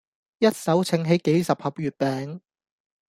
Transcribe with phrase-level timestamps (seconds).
[0.39, 2.39] 一手掅起幾十盒月餅